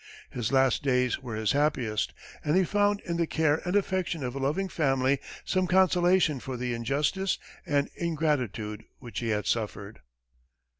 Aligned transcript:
His 0.31 0.51
last 0.51 0.81
days 0.81 1.19
were 1.21 1.35
his 1.35 1.51
happiest, 1.51 2.11
and 2.43 2.57
he 2.57 2.63
found 2.63 3.01
in 3.01 3.17
the 3.17 3.27
care 3.27 3.61
and 3.65 3.75
affection 3.75 4.23
of 4.23 4.33
a 4.33 4.39
loving 4.39 4.67
family 4.67 5.19
some 5.45 5.67
consolation 5.67 6.39
for 6.39 6.57
the 6.57 6.73
injustice 6.73 7.37
and 7.67 7.87
ingratitude 7.95 8.83
which 8.97 9.19
he 9.19 9.27
had 9.29 9.45
suffered. 9.45 9.99